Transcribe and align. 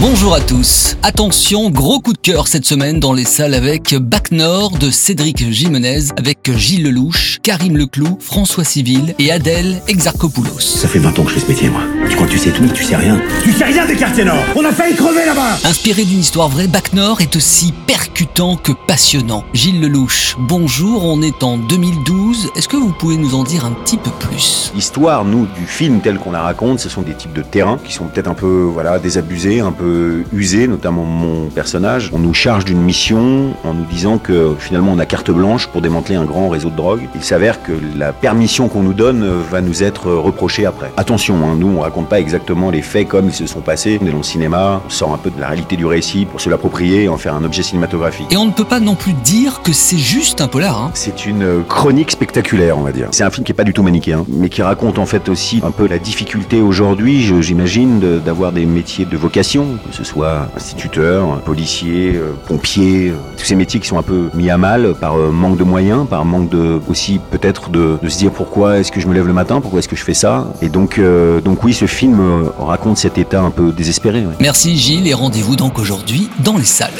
Bonjour 0.00 0.34
à 0.34 0.40
tous. 0.40 0.96
Attention, 1.02 1.68
gros 1.68 2.00
coup 2.00 2.14
de 2.14 2.18
cœur 2.18 2.48
cette 2.48 2.64
semaine 2.64 3.00
dans 3.00 3.12
les 3.12 3.26
salles 3.26 3.52
avec 3.52 3.94
Bac 3.94 4.32
Nord 4.32 4.78
de 4.78 4.88
Cédric 4.90 5.52
Jimenez, 5.52 6.04
avec 6.16 6.56
Gilles 6.56 6.84
Lelouch, 6.84 7.38
Karim 7.42 7.76
Leclou, 7.76 8.16
François 8.18 8.64
Civil 8.64 9.14
et 9.18 9.30
Adèle 9.30 9.82
Exarchopoulos. 9.88 10.58
Ça 10.58 10.88
fait 10.88 11.00
20 11.00 11.18
ans 11.18 11.24
que 11.24 11.28
je 11.28 11.34
fais 11.34 11.40
ce 11.40 11.48
métier, 11.48 11.68
moi. 11.68 11.82
Tu 12.08 12.16
crois 12.16 12.26
que 12.26 12.32
tu 12.32 12.38
sais 12.38 12.50
tout, 12.50 12.62
mais 12.62 12.72
tu 12.72 12.82
sais 12.82 12.96
rien. 12.96 13.20
Tu 13.44 13.52
sais 13.52 13.64
rien 13.64 13.84
des 13.84 13.94
quartiers 13.94 14.24
nord 14.24 14.42
On 14.56 14.64
a 14.64 14.72
failli 14.72 14.96
crever 14.96 15.26
là-bas 15.26 15.58
Inspiré 15.64 16.04
d'une 16.04 16.20
histoire 16.20 16.48
vraie, 16.48 16.66
Bac 16.66 16.94
Nord 16.94 17.20
est 17.20 17.36
aussi 17.36 17.74
percutant 17.86 18.56
que 18.56 18.72
passionnant. 18.86 19.44
Gilles 19.52 19.82
Lelouch, 19.82 20.34
bonjour, 20.38 21.04
on 21.04 21.20
est 21.20 21.42
en 21.42 21.58
2012. 21.58 22.52
Est-ce 22.56 22.68
que 22.68 22.78
vous 22.78 22.94
pouvez 22.94 23.18
nous 23.18 23.34
en 23.34 23.44
dire 23.44 23.66
un 23.66 23.72
petit 23.72 23.98
peu 23.98 24.10
plus? 24.12 24.72
L'histoire, 24.74 25.26
nous, 25.26 25.46
du 25.58 25.66
film 25.66 26.00
tel 26.00 26.18
qu'on 26.18 26.32
la 26.32 26.40
raconte, 26.40 26.80
ce 26.80 26.88
sont 26.88 27.02
des 27.02 27.12
types 27.14 27.34
de 27.34 27.42
terrains 27.42 27.78
qui 27.84 27.92
sont 27.92 28.06
peut-être 28.06 28.28
un 28.28 28.34
peu 28.34 28.62
voilà, 28.62 28.98
désabusés, 28.98 29.60
un 29.60 29.72
peu 29.72 29.89
usés, 30.32 30.66
notamment 30.66 31.04
mon 31.04 31.48
personnage. 31.48 32.10
On 32.12 32.18
nous 32.18 32.34
charge 32.34 32.64
d'une 32.64 32.80
mission 32.80 33.54
en 33.64 33.74
nous 33.74 33.84
disant 33.84 34.18
que 34.18 34.54
finalement 34.58 34.92
on 34.92 34.98
a 34.98 35.06
carte 35.06 35.30
blanche 35.30 35.66
pour 35.68 35.80
démanteler 35.82 36.16
un 36.16 36.24
grand 36.24 36.48
réseau 36.48 36.70
de 36.70 36.76
drogue. 36.76 37.08
Il 37.14 37.22
s'avère 37.22 37.62
que 37.62 37.72
la 37.96 38.12
permission 38.12 38.68
qu'on 38.68 38.82
nous 38.82 38.92
donne 38.92 39.24
va 39.50 39.60
nous 39.60 39.82
être 39.82 40.10
reprochée 40.12 40.66
après. 40.66 40.90
Attention, 40.96 41.36
hein, 41.44 41.56
nous 41.58 41.68
on 41.68 41.80
raconte 41.80 42.08
pas 42.08 42.20
exactement 42.20 42.70
les 42.70 42.82
faits 42.82 43.08
comme 43.08 43.26
ils 43.26 43.34
se 43.34 43.46
sont 43.46 43.60
passés. 43.60 43.98
On 44.02 44.06
est 44.06 44.10
dans 44.10 44.18
le 44.18 44.22
cinéma, 44.22 44.80
on 44.86 44.90
sort 44.90 45.12
un 45.12 45.18
peu 45.18 45.30
de 45.30 45.40
la 45.40 45.48
réalité 45.48 45.76
du 45.76 45.86
récit 45.86 46.26
pour 46.26 46.40
se 46.40 46.50
l'approprier 46.50 47.04
et 47.04 47.08
en 47.08 47.16
faire 47.16 47.34
un 47.34 47.44
objet 47.44 47.62
cinématographique. 47.62 48.32
Et 48.32 48.36
on 48.36 48.46
ne 48.46 48.52
peut 48.52 48.64
pas 48.64 48.80
non 48.80 48.94
plus 48.94 49.12
dire 49.12 49.62
que 49.62 49.72
c'est 49.72 49.98
juste 49.98 50.40
un 50.40 50.48
polar. 50.48 50.82
Hein. 50.82 50.90
C'est 50.94 51.26
une 51.26 51.64
chronique 51.64 52.10
spectaculaire, 52.10 52.78
on 52.78 52.82
va 52.82 52.92
dire. 52.92 53.08
C'est 53.12 53.24
un 53.24 53.30
film 53.30 53.44
qui 53.44 53.52
est 53.52 53.54
pas 53.54 53.64
du 53.64 53.72
tout 53.72 53.82
manichéen, 53.82 54.24
mais 54.28 54.48
qui 54.48 54.62
raconte 54.62 54.98
en 54.98 55.06
fait 55.06 55.28
aussi 55.28 55.60
un 55.64 55.70
peu 55.70 55.86
la 55.86 55.98
difficulté 55.98 56.60
aujourd'hui, 56.60 57.22
j'imagine, 57.42 58.00
d'avoir 58.24 58.52
des 58.52 58.66
métiers 58.66 59.04
de 59.04 59.16
vocation, 59.16 59.66
que 59.88 59.94
ce 59.94 60.04
soit 60.04 60.48
instituteur, 60.56 61.40
policier, 61.42 62.12
euh, 62.14 62.32
pompier, 62.46 63.10
euh, 63.10 63.14
tous 63.36 63.44
ces 63.44 63.54
métiers 63.56 63.80
qui 63.80 63.88
sont 63.88 63.98
un 63.98 64.02
peu 64.02 64.28
mis 64.34 64.50
à 64.50 64.58
mal 64.58 64.94
par 65.00 65.16
euh, 65.16 65.30
manque 65.30 65.56
de 65.56 65.64
moyens, 65.64 66.06
par 66.08 66.24
manque 66.24 66.48
de 66.48 66.80
aussi 66.88 67.20
peut-être 67.30 67.70
de, 67.70 67.98
de 68.02 68.08
se 68.08 68.18
dire 68.18 68.30
pourquoi 68.30 68.78
est-ce 68.78 68.92
que 68.92 69.00
je 69.00 69.06
me 69.06 69.14
lève 69.14 69.26
le 69.26 69.32
matin, 69.32 69.60
pourquoi 69.60 69.78
est-ce 69.80 69.88
que 69.88 69.96
je 69.96 70.04
fais 70.04 70.14
ça. 70.14 70.46
Et 70.62 70.68
donc, 70.68 70.98
euh, 70.98 71.40
donc 71.40 71.64
oui, 71.64 71.72
ce 71.74 71.86
film 71.86 72.20
raconte 72.58 72.98
cet 72.98 73.18
état 73.18 73.40
un 73.40 73.50
peu 73.50 73.72
désespéré. 73.72 74.20
ouais. 74.20 74.34
Merci 74.40 74.76
Gilles 74.76 75.06
et 75.06 75.14
rendez-vous 75.14 75.56
donc 75.56 75.78
aujourd'hui 75.78 76.28
dans 76.44 76.56
les 76.56 76.64
salles. 76.64 76.90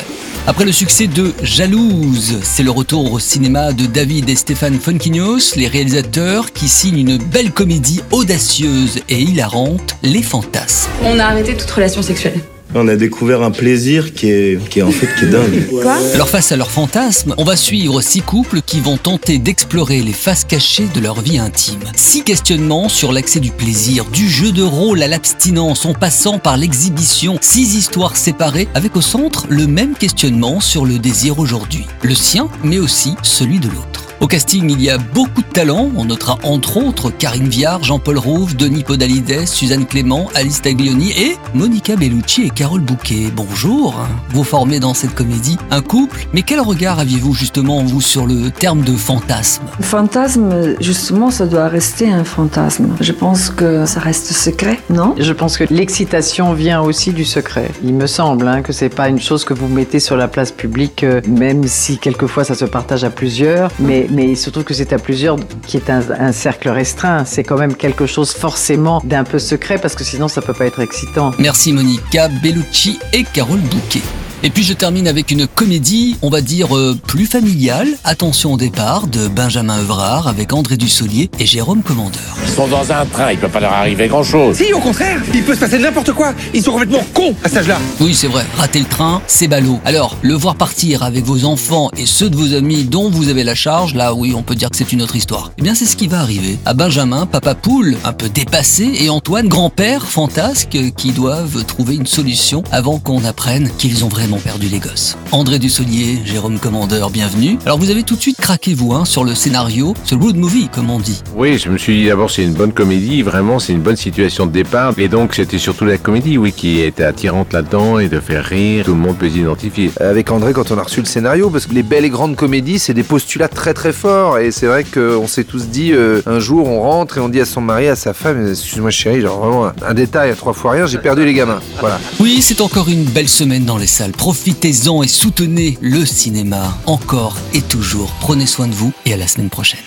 Après 0.47 0.65
le 0.65 0.73
succès 0.73 1.07
de 1.07 1.35
Jalouse, 1.43 2.39
c'est 2.43 2.63
le 2.63 2.71
retour 2.71 3.13
au 3.13 3.19
cinéma 3.19 3.73
de 3.73 3.85
David 3.85 4.29
et 4.31 4.37
Stéphane 4.37 4.81
Fonquignos, 4.81 5.55
les 5.55 5.69
réalisateurs 5.69 6.53
qui 6.53 6.67
signent 6.69 6.99
une 6.99 7.19
belle 7.19 7.53
comédie 7.53 8.01
audacieuse 8.11 9.01
et 9.11 9.21
hilarante, 9.21 9.97
Les 10.03 10.23
Fantasmes. 10.23 10.91
On 11.05 11.19
a 11.19 11.25
arrêté 11.25 11.55
toute 11.55 11.71
relation 11.71 12.01
sexuelle. 12.03 12.41
On 12.75 12.87
a 12.87 12.95
découvert 12.95 13.43
un 13.43 13.51
plaisir 13.51 14.15
qui 14.15 14.31
est, 14.31 14.69
qui 14.69 14.79
est 14.79 14.83
en 14.83 14.93
fait 14.93 15.09
qui 15.19 15.25
est 15.25 15.29
dingue. 15.29 15.67
Quoi 15.69 15.97
Alors 16.15 16.29
face 16.29 16.53
à 16.53 16.57
leurs 16.57 16.71
fantasmes, 16.71 17.35
on 17.37 17.43
va 17.43 17.57
suivre 17.57 18.01
six 18.01 18.23
couples 18.23 18.61
qui 18.63 18.81
vont 18.81 18.97
tenter 18.97 19.39
d'explorer 19.39 20.03
les 20.03 20.13
faces 20.13 20.45
cachées 20.45 20.87
de 20.95 21.01
leur 21.01 21.21
vie 21.21 21.39
intime. 21.39 21.81
Six 21.97 22.23
questionnements 22.23 22.89
sur 22.89 23.13
l'accès 23.13 23.41
du 23.41 23.51
plaisir, 23.51 24.05
du 24.05 24.29
jeu 24.29 24.53
de 24.53 24.63
rôle 24.63 25.03
à 25.03 25.09
l'abstinence, 25.09 25.85
en 25.85 25.95
passant 25.95 26.39
par 26.39 26.57
l'exhibition. 26.57 27.39
Six 27.41 27.75
histoires 27.75 28.17
séparées 28.17 28.69
avec 28.75 28.95
au 28.95 29.01
centre 29.01 29.47
le 29.49 29.67
même 29.67 29.95
questionnement 29.95 30.61
sur 30.61 30.87
le 30.87 30.99
désir 30.99 31.41
aujourd'hui. 31.41 31.87
Le 32.03 32.15
sien, 32.15 32.49
mais 32.63 32.79
aussi 32.79 33.15
celui 33.23 33.59
de 33.59 33.67
l'autre. 33.67 34.00
Au 34.21 34.27
casting, 34.27 34.71
il 34.71 34.83
y 34.83 34.91
a 34.91 34.99
beaucoup 34.99 35.41
de 35.41 35.47
talents. 35.47 35.91
On 35.97 36.05
notera 36.05 36.39
entre 36.43 36.77
autres 36.77 37.11
Karine 37.11 37.49
Viard, 37.49 37.83
Jean-Paul 37.83 38.19
Rouve, 38.19 38.55
Denis 38.55 38.85
Podalides, 38.85 39.47
Suzanne 39.47 39.87
Clément, 39.87 40.29
Alice 40.35 40.61
Taglioni 40.61 41.11
et 41.13 41.39
Monica 41.55 41.97
Bellucci 41.97 42.43
et 42.43 42.51
Carole 42.51 42.83
Bouquet. 42.83 43.33
Bonjour. 43.35 43.95
Vous 44.29 44.45
formez 44.45 44.79
dans 44.79 44.93
cette 44.93 45.15
comédie 45.15 45.57
un 45.71 45.81
couple, 45.81 46.27
mais 46.35 46.43
quel 46.43 46.61
regard 46.61 46.99
aviez-vous 46.99 47.33
justement, 47.33 47.83
vous, 47.83 48.03
sur 48.03 48.27
le 48.27 48.51
terme 48.51 48.83
de 48.83 48.95
fantasme? 48.95 49.63
Fantasme, 49.81 50.77
justement, 50.83 51.31
ça 51.31 51.47
doit 51.47 51.69
rester 51.69 52.11
un 52.11 52.25
fantasme. 52.25 52.89
Je 53.01 53.13
pense 53.13 53.49
que 53.49 53.87
ça 53.87 54.01
reste 54.01 54.33
secret, 54.33 54.81
non? 54.91 55.15
Je 55.19 55.33
pense 55.33 55.57
que 55.57 55.65
l'excitation 55.71 56.53
vient 56.53 56.83
aussi 56.83 57.15
du 57.15 57.25
secret. 57.25 57.71
Il 57.83 57.95
me 57.95 58.07
semble 58.07 58.47
hein, 58.49 58.61
que 58.61 58.75
c'est 58.75 58.91
pas 58.91 59.09
une 59.09 59.21
chose 59.21 59.47
que 59.47 59.55
vous 59.55 59.69
mettez 59.69 59.99
sur 59.99 60.17
la 60.17 60.29
place 60.29 60.53
publique, 60.53 61.05
euh, 61.05 61.23
même 61.27 61.67
si 61.67 61.97
quelquefois 61.97 62.45
ça 62.45 62.55
se 62.55 62.67
partage 62.67 63.03
à 63.03 63.09
plusieurs. 63.09 63.71
Mais, 63.79 64.09
mais 64.11 64.29
il 64.31 64.37
se 64.37 64.51
trouve 64.51 64.65
que 64.65 64.75
c'est 64.75 64.93
à 64.93 64.99
plusieurs 64.99 65.37
qui 65.67 65.77
est 65.77 65.91
un, 65.91 66.03
un 66.19 66.33
cercle 66.33 66.69
restreint. 66.69 67.25
C'est 67.25 67.45
quand 67.45 67.59
même 67.59 67.75
quelque 67.75 68.07
chose 68.07 68.33
forcément 68.33 69.01
d'un 69.05 69.25
peu 69.25 69.39
secret 69.39 69.79
parce 69.79 69.95
que 69.95 70.05
sinon 70.05 70.29
ça 70.29 70.43
peut 70.43 70.55
pas 70.55 70.67
être 70.67 70.81
excitant. 70.81 71.33
Merci 71.39 71.73
Monica 71.73 72.29
Bellucci 72.43 72.99
et 73.13 73.25
Carole 73.25 73.61
Bouquet. 73.61 74.03
Et 74.43 74.49
puis 74.49 74.63
je 74.63 74.73
termine 74.73 75.07
avec 75.07 75.31
une 75.31 75.47
comédie, 75.47 76.17
on 76.23 76.31
va 76.31 76.41
dire 76.41 76.75
euh, 76.75 76.99
plus 77.07 77.27
familiale. 77.27 77.89
Attention 78.05 78.55
au 78.55 78.57
départ 78.57 79.07
de 79.07 79.29
Benjamin 79.29 79.79
Evrard 79.79 80.29
avec 80.29 80.55
André 80.55 80.79
Dussolier 80.79 81.31
et 81.39 81.45
Jérôme 81.45 81.83
Commandeur. 81.83 82.39
Ils 82.43 82.51
sont 82.51 82.67
dans 82.67 82.91
un 82.91 83.05
train, 83.05 83.33
il 83.33 83.39
peut 83.39 83.49
pas 83.49 83.61
leur 83.61 83.75
arriver 83.75 84.09
grand 84.09 84.23
chose. 84.23 84.57
Si, 84.57 84.73
au 84.73 84.79
contraire, 84.79 85.21
il 85.35 85.43
peut 85.43 85.55
se 85.55 85.61
passer 85.61 85.79
n'importe 85.79 86.13
quoi. 86.13 86.33
Ils 86.55 86.63
sont 86.63 86.73
complètement 86.73 87.05
cons 87.13 87.35
à 87.45 87.49
cet 87.51 87.59
âge-là. 87.59 87.79
Oui, 88.01 88.15
c'est 88.15 88.29
vrai, 88.29 88.47
rater 88.57 88.79
le 88.79 88.87
train, 88.87 89.21
c'est 89.27 89.47
ballot. 89.47 89.79
Alors, 89.85 90.17
le 90.23 90.33
voir 90.33 90.55
partir 90.57 91.03
avec 91.03 91.23
vos 91.23 91.45
enfants 91.45 91.91
et 91.99 92.07
ceux 92.07 92.31
de 92.31 92.37
vos 92.37 92.55
amis 92.55 92.85
dont 92.85 93.11
vous 93.11 93.29
avez 93.29 93.45
la 93.45 93.55
charge, 93.55 93.95
là 93.95 94.15
oui, 94.15 94.33
on 94.35 94.43
peut 94.43 94.55
dire 94.55 94.71
que 94.71 94.77
c'est 94.79 94.91
une 94.91 95.03
autre 95.03 95.17
histoire. 95.17 95.53
Eh 95.59 95.63
bien, 95.63 95.75
c'est 95.75 95.85
ce 95.85 95.97
qui 95.97 96.07
va 96.07 96.21
arriver 96.21 96.59
à 96.65 96.73
Benjamin, 96.73 97.27
papa 97.27 97.55
poule, 97.55 97.99
un 98.05 98.15
peu 98.15 98.31
dépassé, 98.31 98.91
et 99.01 99.11
Antoine, 99.11 99.49
grand-père 99.49 100.07
fantasque, 100.07 100.79
qui 100.97 101.13
doivent 101.13 101.63
trouver 101.67 101.97
une 101.97 102.07
solution 102.07 102.65
avant 102.73 102.99
qu'on 102.99 103.23
apprenne 103.25 103.71
qu'ils 103.77 104.03
ont 104.03 104.09
vraiment 104.09 104.30
perdu 104.39 104.69
les 104.69 104.79
gosses. 104.79 105.17
André 105.33 105.59
Dussolier, 105.59 106.19
Jérôme 106.25 106.59
Commandeur, 106.59 107.11
bienvenue. 107.11 107.59
Alors, 107.65 107.79
vous 107.79 107.91
avez 107.91 108.03
tout 108.03 108.17
de 108.17 108.21
suite 108.21 108.37
craqué, 108.41 108.75
vous, 108.75 108.93
hein, 108.93 109.05
sur 109.05 109.25
le 109.25 109.35
scénario, 109.35 109.95
ce 110.05 110.15
road 110.15 110.37
movie, 110.37 110.69
comme 110.69 110.91
on 110.91 110.99
dit. 110.99 111.23
Oui, 111.35 111.59
je 111.59 111.69
me 111.69 111.79
suis 111.79 112.03
dit 112.03 112.07
d'abord 112.09 112.31
c'est 112.31 112.43
une 112.43 112.55
bonne 112.55 112.73
comédie, 112.73 113.23
vraiment 113.23 113.59
c'est 113.59 113.73
une 113.73 113.81
bonne 113.81 113.97
situation 113.97 114.47
de 114.47 114.53
départ. 114.53 114.95
Et 114.99 115.09
donc 115.09 115.35
c'était 115.35 115.59
surtout 115.59 115.85
la 115.85 115.99
comédie, 115.99 116.39
oui, 116.39 116.53
qui 116.53 116.81
était 116.81 117.05
attirante 117.05 117.53
là-dedans 117.53 117.99
et 117.99 118.09
de 118.09 118.21
faire 118.21 118.45
rire. 118.45 118.85
Tout 118.85 118.93
le 118.95 118.99
monde 119.01 119.17
peut 119.17 119.31
s'identifier. 119.31 119.91
avec 120.01 120.31
André 120.31 120.53
quand 120.53 120.71
on 120.71 120.79
a 120.79 120.83
reçu 120.83 121.01
le 121.01 121.07
scénario, 121.07 121.51
parce 121.51 121.67
que 121.67 121.75
les 121.75 121.83
belles 121.83 122.05
et 122.05 122.11
grandes 122.11 122.37
comédies, 122.37 122.79
c'est 122.79 122.95
des 122.95 123.03
postulats 123.03 123.49
très 123.49 123.75
très 123.75 123.93
forts. 123.93 124.39
Et 124.39 124.51
c'est 124.51 124.67
vrai 124.67 124.85
qu'on 124.85 125.27
s'est 125.27 125.45
tous 125.45 125.67
dit, 125.69 125.93
euh, 125.93 126.23
un 126.27 126.41
jour 126.41 126.69
on 126.69 126.81
rentre 126.81 127.19
et 127.19 127.21
on 127.21 127.29
dit 127.29 127.41
à 127.41 127.45
son 127.45 127.61
mari, 127.61 127.89
à 127.89 127.97
sa 127.97 128.15
femme, 128.15 128.49
excuse-moi 128.51 128.91
chérie, 128.91 129.21
genre 129.21 129.39
vraiment 129.41 129.67
un, 129.67 129.73
un 129.87 129.95
détail 129.95 130.31
à 130.31 130.35
trois 130.35 130.53
fois 130.53 130.73
rien, 130.73 130.87
j'ai 130.87 130.99
perdu 130.99 131.25
les 131.25 131.35
gamins. 131.35 131.61
Voilà. 131.81 131.99
Oui, 132.19 132.41
c'est 132.43 132.61
encore 132.61 132.89
une 132.89 133.05
belle 133.05 133.29
semaine 133.29 133.65
dans 133.65 133.79
les 133.79 133.87
salles. 133.87 134.13
Profitez-en 134.21 135.03
et 135.03 135.09
soutenez 135.09 135.79
le 135.81 136.05
cinéma. 136.05 136.77
Encore 136.85 137.39
et 137.55 137.63
toujours. 137.63 138.13
Prenez 138.21 138.45
soin 138.45 138.67
de 138.67 138.75
vous 138.75 138.93
et 139.07 139.15
à 139.15 139.17
la 139.17 139.27
semaine 139.27 139.49
prochaine. 139.49 139.81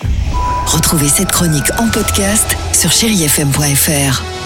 Retrouvez 0.66 1.06
cette 1.06 1.30
chronique 1.30 1.70
en 1.78 1.88
podcast 1.88 2.56
sur 2.72 2.90
chérifm.fr. 2.90 4.43